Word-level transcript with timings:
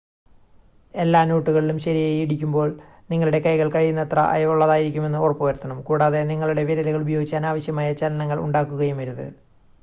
എല്ലാ 0.93 1.19
നോട്ടുകളിലും 1.23 1.79
ശരിയായി 1.79 2.15
ഇടിക്കുമ്പോൾ 2.21 2.69
നിങ്ങളുടെ 3.09 3.39
കൈകൾ 3.39 3.67
കഴിയുന്നത്ര 3.71 4.19
അയവുള്ളതായിരിക്കുന്നെന്ന് 4.31 5.19
ഉറപ്പുവരുത്തണം 5.19 5.79
കൂടാതെ 5.81 6.23
നിങ്ങളുടെ 6.23 6.65
വിരലുകൾ 6.71 7.01
ഉപയോഗിച്ച് 7.01 7.39
അനാവശ്യമായ 7.41 7.93
ചലനങ്ങൾ 8.01 8.39
ഉണ്ടാക്കുകയുമരുത് 8.41 9.25